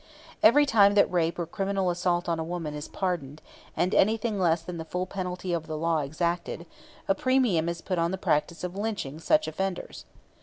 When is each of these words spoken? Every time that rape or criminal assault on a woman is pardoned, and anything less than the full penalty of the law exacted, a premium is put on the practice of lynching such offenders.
Every 0.41 0.65
time 0.65 0.95
that 0.95 1.11
rape 1.11 1.37
or 1.37 1.45
criminal 1.45 1.91
assault 1.91 2.27
on 2.27 2.39
a 2.39 2.43
woman 2.43 2.73
is 2.73 2.87
pardoned, 2.87 3.39
and 3.77 3.93
anything 3.93 4.39
less 4.39 4.63
than 4.63 4.77
the 4.77 4.85
full 4.85 5.05
penalty 5.05 5.53
of 5.53 5.67
the 5.67 5.77
law 5.77 5.99
exacted, 5.99 6.65
a 7.07 7.13
premium 7.13 7.69
is 7.69 7.81
put 7.81 7.99
on 7.99 8.09
the 8.09 8.17
practice 8.17 8.63
of 8.63 8.75
lynching 8.75 9.19
such 9.19 9.47
offenders. 9.47 10.05